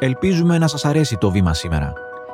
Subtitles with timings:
[0.00, 1.92] Ελπίζουμε να σας αρέσει το βήμα σήμερα.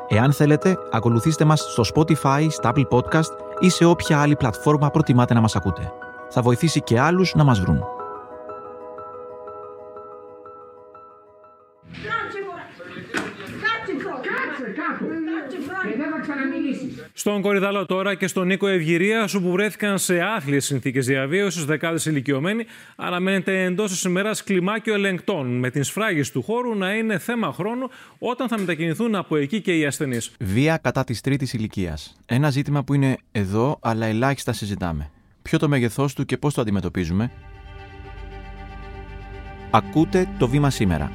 [0.09, 5.35] Εάν θέλετε, ακολουθήστε μας στο Spotify, στα Apple Podcast ή σε όποια άλλη πλατφόρμα προτιμάτε
[5.35, 5.93] να μας ακούτε.
[6.29, 7.85] Θα βοηθήσει και άλλους να μας βρουν.
[17.13, 22.67] Στον Κορυδαλό τώρα και στον Νίκο Ευγυρία, όπου βρέθηκαν σε άθλιες συνθήκες διαβίωσης δεκάδες ηλικιωμένοι,
[22.97, 27.91] αναμένεται εντός της ημέρας κλιμάκιο ελεγκτών, με την σφράγιση του χώρου να είναι θέμα χρόνου
[28.19, 30.33] όταν θα μετακινηθούν από εκεί και οι ασθενείς.
[30.41, 32.17] Βία κατά της τρίτης ηλικίας.
[32.27, 35.11] Ένα ζήτημα που είναι εδώ, αλλά ελάχιστα συζητάμε.
[35.43, 37.31] Ποιο το μέγεθός του και πώς το αντιμετωπίζουμε;
[39.71, 41.13] Ακούτε το βήμα σήμερα.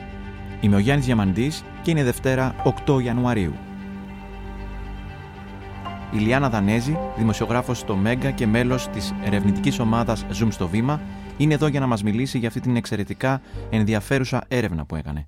[0.61, 3.53] Είμαι ο Γιάννης Διαμαντής και είναι Δευτέρα 8 Ιανουαρίου.
[6.11, 11.01] Η Λιάνα Δανέζη, δημοσιογράφος στο Μέγκα και μέλος της ερευνητικής ομάδας Zoom στο Βήμα,
[11.37, 15.27] είναι εδώ για να μας μιλήσει για αυτή την εξαιρετικά ενδιαφέρουσα έρευνα που έκανε.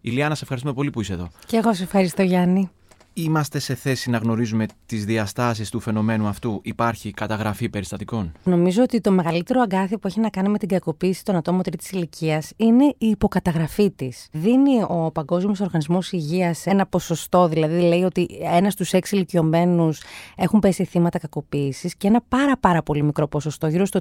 [0.00, 1.28] Ηλιάνα, σε ευχαριστούμε πολύ που είσαι εδώ.
[1.46, 2.70] Και εγώ σε ευχαριστώ, Γιάννη
[3.12, 9.00] είμαστε σε θέση να γνωρίζουμε τις διαστάσεις του φαινομένου αυτού, υπάρχει καταγραφή περιστατικών; Νομίζω ότι
[9.00, 12.84] το μεγαλύτερο αγκάθι που έχει να κάνει με την κακοποίηση των ατόμων τρίτης ηλικίας είναι
[12.84, 14.28] η υποκαταγραφή της.
[14.32, 20.02] Δίνει ο Παγκόσμιος Οργανισμός Υγείας ένα ποσοστό, δηλαδή λέει ότι ένας στους έξι ηλικιωμένους
[20.36, 24.00] έχουν πέσει θύματα κακοποίησης και ένα πάρα πάρα πολύ μικρό ποσοστό, γύρω στο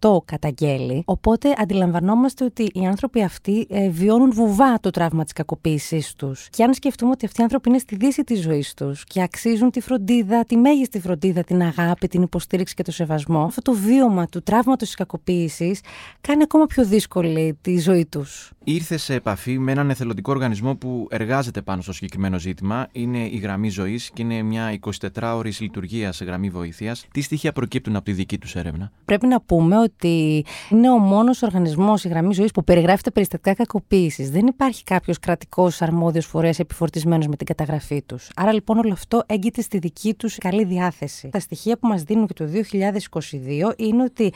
[0.00, 1.02] 4% καταγγέλει.
[1.06, 6.48] Οπότε αντιλαμβανόμαστε ότι οι άνθρωποι αυτοί ε, βιώνουν βουβά το τραύμα της κακοποίησής τους.
[6.50, 9.70] Και αν σκεφτούμε ότι αυτοί οι άνθρωποι είναι στη δύση τη ζωή τους και αξίζουν
[9.70, 14.26] τη φροντίδα, τη μέγιστη φροντίδα, την αγάπη, την υποστήριξη και το σεβασμό, αυτό το βίωμα
[14.26, 15.80] του τραύματος της κακοποίησης
[16.20, 18.50] κάνει ακόμα πιο δύσκολη τη ζωή τους.
[18.64, 22.88] Ήρθε σε επαφή με έναν εθελοντικό οργανισμό που εργάζεται πάνω στο συγκεκριμένο ζήτημα.
[22.92, 24.78] Είναι η Γραμμή Ζωής και είναι μια
[25.12, 27.06] 24ωρη λειτουργίας σε γραμμή βοήθειας.
[27.12, 31.42] Τι στοιχεία προκύπτουν από τη δική τους έρευνα; Πρέπει να πούμε ότι είναι ο μόνος
[31.42, 34.30] οργανισμός, η Γραμμή Ζωής, που περιγράφει τα περιστατικά κακοποίησης.
[34.30, 38.19] Δεν υπάρχει κάποιος κρατικός αρμόδιος φορέας επιφορτισμένος με την καταγραφή τους.
[38.36, 41.28] Άρα λοιπόν όλο αυτό έγκυται στη δική τους καλή διάθεση.
[41.28, 44.32] Τα στοιχεία που μας δίνουν και το 2022 είναι ότι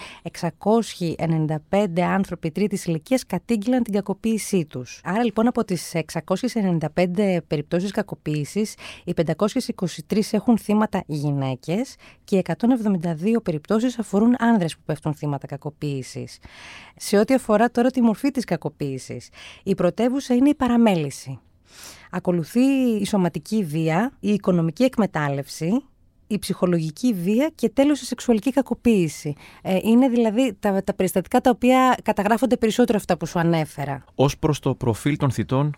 [1.76, 5.00] 695 άνθρωποι τρίτης ηλικίας κατήγγειλαν την κακοποίησή τους.
[5.04, 8.74] Άρα λοιπόν από τις 695 περιπτώσεις κακοποίησης,
[9.04, 9.14] οι
[10.08, 16.38] 523 έχουν θύματα γυναίκες και 172 περιπτώσεις αφορούν άνδρες που πέφτουν θύματα κακοποίησης.
[16.96, 19.28] Σε ό,τι αφορά τώρα τη μορφή της κακοποίησης,
[19.62, 21.40] η πρωτεύουσα είναι η παραμέληση.
[22.10, 22.60] Ακολουθεί
[23.00, 25.84] η σωματική βία, η οικονομική εκμετάλλευση,
[26.26, 29.34] η ψυχολογική βία και τέλος η σεξουαλική κακοποίηση.
[29.62, 34.04] Ε, είναι δηλαδή τα, τα περιστατικά τα οποία καταγράφονται περισσότερο αυτά που σου ανέφερα.
[34.14, 35.76] Ως προς το προφίλ των θητών,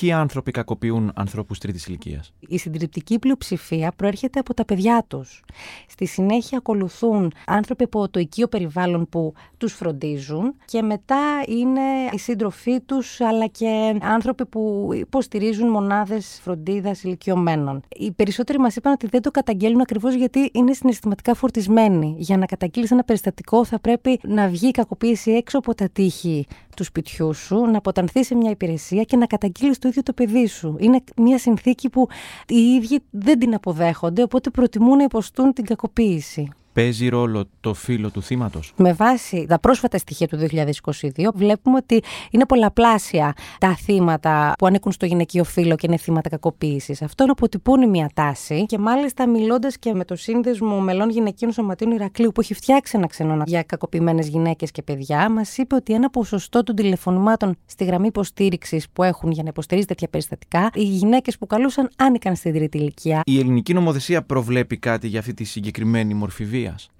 [0.00, 5.42] Ποιοι άνθρωποι κακοποιούν ανθρώπους τρίτης ηλικίας; Η συντριπτική πλειοψηφία προέρχεται από τα παιδιά τους.
[5.88, 11.80] Στη συνέχεια ακολουθούν άνθρωποι από το οικείο περιβάλλον που τους φροντίζουν και μετά είναι
[12.12, 17.82] οι σύντροφοί τους, αλλά και άνθρωποι που υποστηρίζουν μονάδες φροντίδας ηλικιωμένων.
[17.96, 22.14] Οι περισσότεροι μας είπαν ότι δεν το καταγγέλνουν ακριβώς γιατί είναι συναισθηματικά φορτισμένοι.
[22.18, 26.46] Για να καταγγείλεις ένα περιστατικό θα πρέπει να βγει η κακοποίηση έξω από τα τείχη
[26.76, 30.46] του σπιτιού σου, να αποτανθεί σε μια υπηρεσία και να καταγγείλεις το ίδιο το παιδί
[30.46, 30.76] σου.
[30.78, 32.08] Είναι μια συνθήκη που
[32.48, 36.48] οι ίδιοι δεν την αποδέχονται, οπότε προτιμούν να υποστούν την κακοποίηση.
[36.72, 42.02] Παίζει ρόλο το φύλλο του θύματος; Με βάση τα πρόσφατα στοιχεία του 2022, βλέπουμε ότι
[42.30, 47.02] είναι πολλαπλάσια τα θύματα που ανήκουν στο γυναικείο φύλλο και είναι θύματα κακοποίησης.
[47.02, 51.90] Αυτό είναι αποτυπώνει μια τάση και μάλιστα μιλώντας και με το σύνδεσμο μελών γυναικείων σωματείων
[51.90, 56.10] Ηρακλείου που έχει φτιάξει ένα ξενώνα για κακοποιημένες γυναίκες και παιδιά, μας είπε ότι ένα
[56.10, 61.38] ποσοστό των τηλεφωνημάτων στη γραμμή υποστήριξης που έχουν για να υποστηρίζει τέτοια περιστατικά, οι γυναίκες
[61.38, 63.22] που καλούσαν άνοικαν στην τρίτη ηλικία.
[63.24, 66.91] Η ελληνική νομοθεσία προβλέπει κάτι για αυτή τη συγκεκριμένη μορφή βίας; Mesías.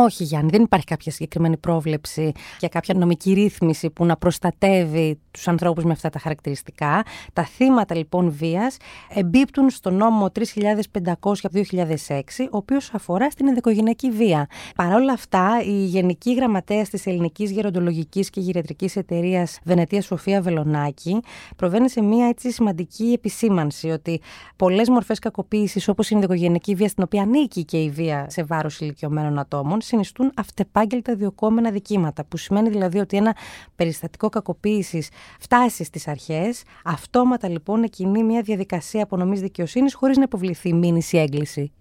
[0.00, 5.48] Όχι, Γιάννη, δεν υπάρχει κάποια συγκεκριμένη πρόβλεψη για κάποια νομική ρύθμιση που να προστατεύει τους
[5.48, 7.02] ανθρώπους με αυτά τα χαρακτηριστικά.
[7.32, 8.76] Τα θύματα λοιπόν βίας
[9.14, 12.20] εμπίπτουν στο νόμο 3500 2006,
[12.50, 14.46] ο οποίος αφορά στην ενδοικογενειακή βία.
[14.76, 21.20] Παρ' όλα αυτά, η Γενική Γραμματέας της Ελληνικής Γεροντολογικής και Γυριατρικής Εταιρείας Βενετίας Σοφία Βελονάκη
[21.56, 24.20] προβαίνει σε μια έτσι σημαντική επισήμανση ότι
[24.56, 28.80] πολλές μορφές κακοποίησης, όπως η ενδοικογενειακή βία, στην οποία ανήκει και η βία σε βάρος
[28.80, 32.24] ηλικιωμένων ατόμων, συνιστούν αυτεπάγγελτα διοκόμενα δικήματα.
[32.24, 33.36] Που σημαίνει δηλαδή ότι ένα
[33.76, 35.08] περιστατικό κακοποίησης
[35.40, 41.72] φτάσει στις αρχές, αυτόματα λοιπόν εκκινεί μια διαδικασία απονομής δικαιοσύνης χωρίς να υποβληθεί μήνυση έγκληση.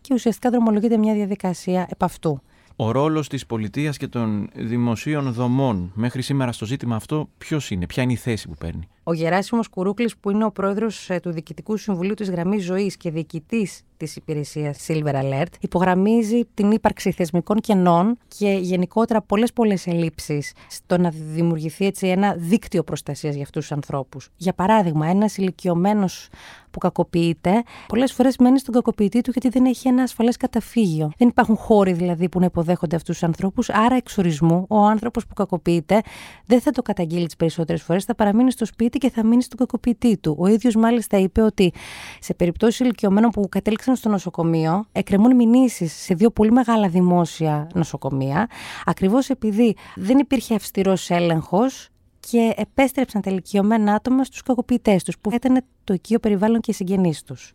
[0.00, 2.42] Και ουσιαστικά δρομολογείται μια διαδικασία επ' αυτού.
[2.76, 7.86] Ο ρόλος της πολιτείας και των δημοσίων δομών μέχρι σήμερα στο ζήτημα αυτό, ποιος είναι,
[7.86, 11.30] ποια είναι η θέση που παίρνει; Ο Γεράσιμος Κουρούκλης, που είναι ο πρόεδρος ε, του
[11.30, 17.60] Διοικητικού Συμβουλίου της Γραμμής Ζωής και διοικητής της υπηρεσίας Silver Alert, υπογραμμίζει την ύπαρξη θεσμικών
[17.60, 23.60] κενών και γενικότερα πολλές πολλές ελλείψεις στο να δημιουργηθεί έτσι ένα δίκτυο προστασίας για αυτούς
[23.66, 24.28] τους ανθρώπους.
[24.36, 26.28] Για παράδειγμα, ένας ηλικιωμένος
[26.70, 31.10] που κακοποιείται, πολλές φορές μένει στον κακοποιητή του γιατί δεν έχει ένα ασφαλές καταφύγιο.
[31.18, 35.34] Δεν υπάρχουν χώροι δηλαδή που να υποδέχονται αυτούς τους ανθρώπους, άρα εξορισμού ο άνθρωπος που
[35.34, 36.00] κακοποιείται
[36.46, 39.58] δεν θα το καταγγείλει τις περισσότερες φορές, θα παραμείνει στο σπίτι και θα μείνει στον
[39.58, 40.36] κακοποιητή του.
[40.38, 41.72] Ο ίδιος μάλιστα είπε ότι
[42.20, 48.48] σε περιπτώσεις ηλικιωμένων που κατέληξαν στο νοσοκομείο, εκκρεμούν μηνύσεις σε δύο πολύ μεγάλα δημόσια νοσοκομεία,
[48.84, 51.88] ακριβώς επειδή δεν υπήρχε αυστηρός έλεγχος
[52.20, 56.74] και επέστρεψαν τα ηλικιωμένα άτομα στους κακοποιητές τους, που ήταν το οικείο περιβάλλον και οι
[56.74, 57.54] συγγενείς τους.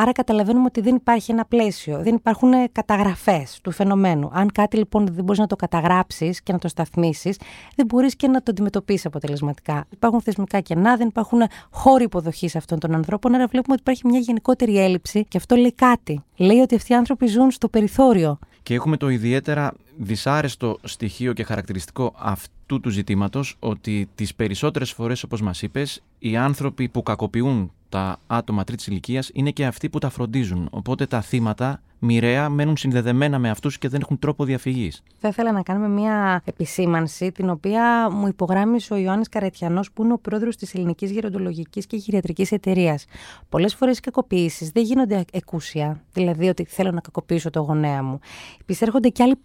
[0.00, 4.30] Άρα καταλαβαίνουμε ότι δεν υπάρχει ένα πλαίσιο, δεν υπάρχουν καταγραφές του φαινομένου.
[4.32, 7.38] Αν κάτι λοιπόν δεν μπορείς να το καταγράψεις και να το σταθμίσεις,
[7.76, 9.84] δεν μπορείς και να το αντιμετωπίσεις αποτελεσματικά.
[9.90, 11.40] Υπάρχουν θεσμικά κενά, δεν υπάρχουν
[11.70, 15.72] χώροι υποδοχής αυτών των ανθρώπων, άρα βλέπουμε ότι υπάρχει μια γενικότερη έλλειψη και αυτό λέει
[15.72, 16.22] κάτι.
[16.36, 18.38] Λέει ότι αυτοί οι άνθρωποι ζουν στο περιθώριο.
[18.62, 25.22] Και έχουμε το ιδιαίτερα δυσάρεστο στοιχείο και χαρακτηριστικό αυτού του ζητήματος ότι τις περισσότερες φορές
[25.22, 29.98] όπως μας είπες οι άνθρωποι που κακοποιούν τα άτομα τρίτης ηλικίας είναι και αυτοί που
[29.98, 30.68] τα φροντίζουν.
[30.70, 35.02] Οπότε τα θύματα μοιραία μένουν συνδεδεμένα με αυτούς και δεν έχουν τρόπο διαφυγής.
[35.18, 40.12] Θα ήθελα να κάνουμε μια επισήμανση, την οποία μου υπογράμμισε ο Ιωάννης Καρετιανός, που είναι
[40.12, 43.04] ο πρόεδρος της Ελληνικής Γεροντολογικής και Γυριατρική Εταιρείας.
[43.48, 48.18] Πολλές φορές οι κακοποιήσεις δεν γίνονται εκούσια, δηλαδή ότι θέλω να κακοποιήσω το γονέα μου.
[48.60, 49.36] Επισέρχονται και άλλοι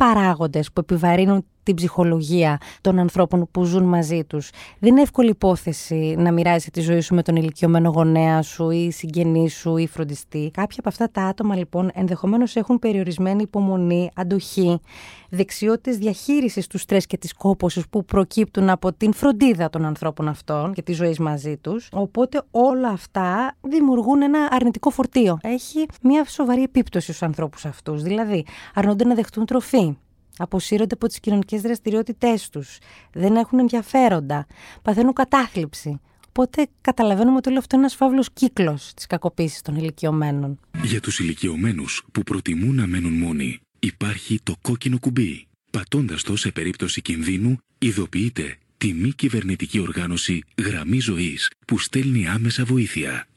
[0.44, 4.50] παράγοντε που επιβαρύνουν την ψυχολογία των ανθρώπων που ζουν μαζί τους.
[4.80, 8.92] Δεν είναι εύκολη υπόθεση να μοιράζει τη ζωή σου με τον ηλικιωμένο γονέα σου ή
[8.92, 10.51] συγγενή σου ή φροντιστή.
[10.54, 14.80] Κάποια από αυτά τα άτομα λοιπόν ενδεχομένως έχουν περιορισμένη υπομονή, αντοχή,
[15.30, 20.74] δεξιότητες διαχείρισης του στρες και της κόπωσης που προκύπτουν από την φροντίδα των ανθρώπων αυτών
[20.74, 21.90] και της ζωής μαζί τους.
[21.94, 25.38] Οπότε όλα αυτά δημιουργούν ένα αρνητικό φορτίο.
[25.42, 28.01] Έχει μια σοβαρή επίπτωση στους ανθρώπους αυτούς.
[28.01, 29.95] Δηλαδή, αρνούνται να δεχτούν τροφή,
[30.38, 32.77] αποσύρονται από τις κοινωνικές δραστηριότητές τους,
[33.13, 34.45] δεν έχουν ενδιαφέροντα,
[34.81, 36.00] παθαίνουν κατάθλιψη.
[36.27, 40.59] Οπότε καταλαβαίνουμε ότι όλο αυτό είναι ένας φαύλος κύκλος της κακοποίησης των ηλικιωμένων.
[40.83, 45.47] Για τους ηλικιωμένους που προτιμούν να μένουν μόνοι, υπάρχει το κόκκινο κουμπί.
[45.71, 52.65] Πατώντας το σε περίπτωση κινδύνου, ειδοποιείται τη μη κυβερνητική οργάνωση Γραμμή Ζωής που στέλνει άμεσα
[52.65, 53.27] βοήθεια.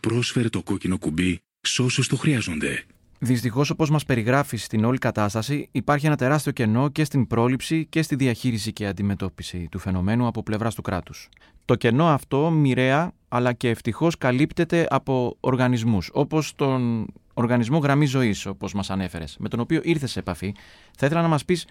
[0.00, 2.84] Πρόσφερε το κόκκινο κουμπί σε όσους το χρειάζονται.
[3.26, 8.02] Δυστυχώς, όπως μας περιγράφεις στην όλη κατάσταση, υπάρχει ένα τεράστιο κενό και στην πρόληψη και
[8.02, 11.28] στη διαχείριση και αντιμετώπιση του φαινομένου από πλευράς του κράτους.
[11.64, 18.46] Το κενό αυτό μοιραία αλλά και ευτυχώς καλύπτεται από οργανισμούς, όπως τον Οργανισμό Γραμμή Ζωής,
[18.46, 20.54] όπως μας ανέφερες, με τον οποίο ήρθες σε επαφή.
[20.96, 21.66] Θα ήθελα να μας πεις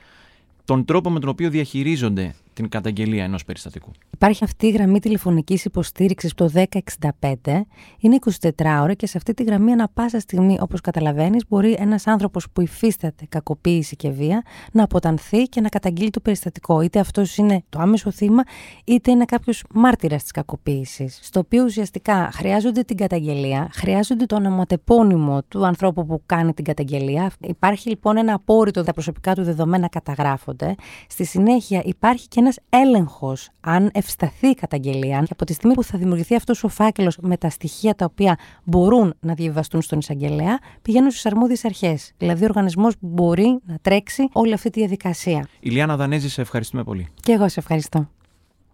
[0.66, 3.92] τον τρόπο με τον οποίο διαχειρίζονται την καταγγελία ενός περιστατικού.
[4.14, 7.66] Υπάρχει αυτή η γραμμή τηλεφωνικής υποστήριξης το 1065.
[8.00, 8.50] Είναι 24
[8.82, 12.62] ώρα και σε αυτή τη γραμμή, ανα πάσα στιγμή, όπως καταλαβαίνεις, μπορεί ένας άνθρωπος που
[12.62, 16.82] υφίσταται κακοποίηση και βία να αποτανθεί και να καταγγείλει το περιστατικό.
[16.82, 18.44] Είτε αυτός είναι το άμεσο θύμα,
[18.86, 21.20] είτε είναι κάποιος μάρτυρας της κακοποίησης.
[21.22, 27.32] Στο οποίο ουσιαστικά χρειάζονται την καταγγελία, χρειάζονται το ονοματεπώνυμο του ανθρώπου που κάνει την καταγγελία.
[27.40, 30.76] Υπάρχει λοιπόν ένα απόρριτο, τα προσωπικά του δεδομένα καταγράφονται.
[31.10, 35.20] Στη συνέχεια υπάρχει και ένας έλεγχος αν ευσταθεί η καταγγελία.
[35.20, 38.38] Και από τη στιγμή που θα δημιουργηθεί αυτός ο φάκελος με τα στοιχεία τα οποία
[38.64, 42.14] μπορούν να διαβαστούν στον εισαγγελέα, πηγαίνουν στις αρμόδιες αρχές.
[42.18, 45.48] Δηλαδή, ο οργανισμός μπορεί να τρέξει όλη αυτή τη διαδικασία.
[45.60, 47.08] Ηλιάνα Δανέζη, σε ευχαριστούμε πολύ.
[47.22, 48.10] Και εγώ σε ευχαριστώ.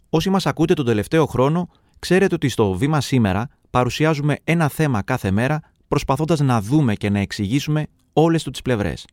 [0.09, 1.69] Όσοι μας ακούτε τον τελευταίο χρόνο,
[2.00, 7.19] ξέρετε ότι στο βήμα σήμερα παρουσιάζουμε ένα θέμα κάθε μέρα, προσπαθώντας να δούμε και να
[7.19, 9.06] εξηγήσουμε όλες του τις πλευρές.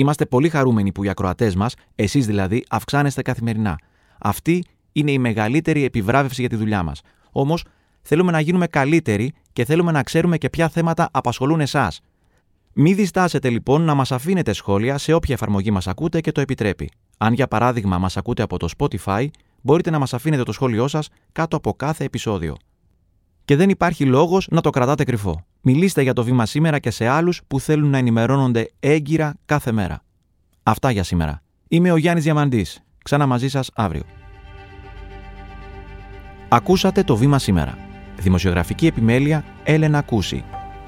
[0.00, 3.78] Είμαστε πολύ χαρούμενοι που οι ακροατές μας, εσείς δηλαδή, αυξάνεστε καθημερινά.
[4.18, 7.00] Αυτή είναι η μεγαλύτερη επιβράβευση για τη δουλειά μας.
[7.32, 7.64] Όμως,
[8.02, 12.00] θέλουμε να γίνουμε καλύτεροι και θέλουμε να ξέρουμε και ποια θέματα απασχολούν εσάς.
[12.72, 16.90] Μην διστάσετε λοιπόν να μας αφήνετε σχόλια σε όποια εφαρμογή μας ακούτε και το επιτρέπει.
[17.18, 19.26] Αν για παράδειγμα μας ακούτε από το Spotify,
[19.60, 22.56] μπορείτε να μας αφήνετε το σχόλιο σας κάτω από κάθε επεισόδιο.
[23.48, 25.44] Και δεν υπάρχει λόγος να το κρατάτε κρυφό.
[25.60, 30.02] Μιλήστε για το βήμα σήμερα και σε άλλους που θέλουν να ενημερώνονται έγκυρα κάθε μέρα.
[30.62, 31.42] Αυτά για σήμερα.
[31.68, 32.82] Είμαι ο Γιάννης Διαμαντής.
[33.04, 34.02] Ξανά μαζί σας αύριο.
[36.48, 37.78] Ακούσατε το βήμα σήμερα.
[38.18, 40.44] Δημοσιογραφική επιμέλεια Έλενα Κούση.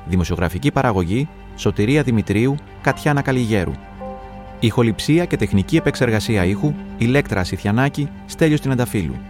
[0.06, 3.72] Δημοσιογραφική παραγωγή Σωτηρία Δημητρίου Κατιάνα Καλιγέρου.
[4.60, 9.29] Ηχοληψία και τεχνική επεξεργασία ήχου Ηλέκτρα Σιθιανάκη Στέλιος Τινανταφύλου.